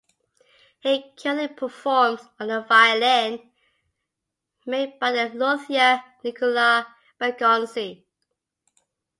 He 0.79 1.11
currently 1.21 1.49
performs 1.49 2.21
on 2.39 2.49
a 2.49 2.61
violin 2.67 3.51
made 4.65 4.97
by 4.97 5.11
the 5.11 5.29
luthier 5.35 6.03
Nicola 6.23 6.87
Bergonzi. 7.19 8.03